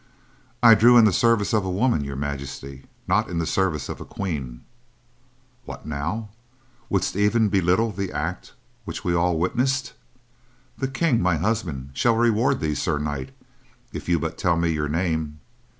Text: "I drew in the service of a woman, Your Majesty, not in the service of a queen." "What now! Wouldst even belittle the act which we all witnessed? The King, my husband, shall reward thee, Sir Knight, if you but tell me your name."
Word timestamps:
"I 0.63 0.73
drew 0.73 0.97
in 0.97 1.05
the 1.05 1.13
service 1.13 1.53
of 1.53 1.63
a 1.63 1.69
woman, 1.69 2.03
Your 2.03 2.15
Majesty, 2.15 2.85
not 3.07 3.29
in 3.29 3.37
the 3.37 3.45
service 3.45 3.87
of 3.87 4.01
a 4.01 4.03
queen." 4.03 4.61
"What 5.65 5.85
now! 5.85 6.29
Wouldst 6.89 7.15
even 7.15 7.49
belittle 7.49 7.91
the 7.91 8.11
act 8.11 8.53
which 8.83 9.03
we 9.03 9.13
all 9.13 9.37
witnessed? 9.37 9.93
The 10.75 10.87
King, 10.87 11.21
my 11.21 11.37
husband, 11.37 11.91
shall 11.93 12.15
reward 12.15 12.61
thee, 12.61 12.73
Sir 12.73 12.97
Knight, 12.97 13.29
if 13.93 14.09
you 14.09 14.17
but 14.17 14.39
tell 14.39 14.57
me 14.57 14.71
your 14.71 14.89
name." 14.89 15.39